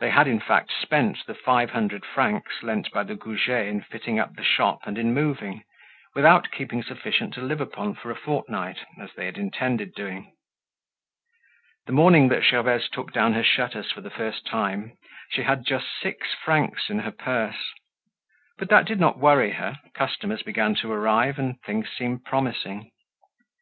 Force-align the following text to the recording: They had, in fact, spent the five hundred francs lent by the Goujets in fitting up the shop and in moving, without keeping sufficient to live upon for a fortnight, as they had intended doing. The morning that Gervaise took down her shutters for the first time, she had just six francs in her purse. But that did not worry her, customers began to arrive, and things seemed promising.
They 0.00 0.10
had, 0.10 0.28
in 0.28 0.38
fact, 0.38 0.70
spent 0.82 1.24
the 1.24 1.32
five 1.34 1.70
hundred 1.70 2.04
francs 2.04 2.62
lent 2.62 2.90
by 2.90 3.04
the 3.04 3.14
Goujets 3.14 3.70
in 3.70 3.80
fitting 3.80 4.18
up 4.18 4.34
the 4.34 4.44
shop 4.44 4.80
and 4.86 4.98
in 4.98 5.14
moving, 5.14 5.64
without 6.14 6.50
keeping 6.50 6.82
sufficient 6.82 7.32
to 7.32 7.40
live 7.40 7.62
upon 7.62 7.94
for 7.94 8.10
a 8.10 8.14
fortnight, 8.16 8.80
as 9.00 9.14
they 9.14 9.24
had 9.24 9.38
intended 9.38 9.94
doing. 9.94 10.34
The 11.86 11.94
morning 11.94 12.28
that 12.28 12.44
Gervaise 12.44 12.90
took 12.90 13.14
down 13.14 13.32
her 13.32 13.42
shutters 13.42 13.90
for 13.90 14.02
the 14.02 14.10
first 14.10 14.44
time, 14.46 14.98
she 15.30 15.44
had 15.44 15.64
just 15.64 15.86
six 16.02 16.34
francs 16.34 16.90
in 16.90 16.98
her 16.98 17.10
purse. 17.10 17.70
But 18.58 18.68
that 18.68 18.84
did 18.84 19.00
not 19.00 19.18
worry 19.20 19.52
her, 19.52 19.76
customers 19.94 20.42
began 20.42 20.74
to 20.82 20.92
arrive, 20.92 21.38
and 21.38 21.58
things 21.62 21.88
seemed 21.90 22.26
promising. 22.26 22.90